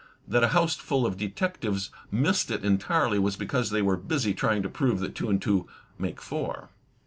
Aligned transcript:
That 0.27 0.43
a 0.43 0.47
houseful 0.47 1.05
of 1.05 1.15
detectives 1.15 1.91
missed 2.09 2.49
it 2.49 2.65
entirely 2.65 3.19
was 3.19 3.35
because 3.35 3.69
they 3.69 3.83
were 3.83 3.97
busy 3.97 4.33
trjring 4.33 4.63
to 4.63 4.67
prove 4.69 4.99
that 4.99 5.13
two 5.13 5.29
and 5.29 5.39
two 5.39 5.67
make 5.99 6.19
four. 6.19 6.69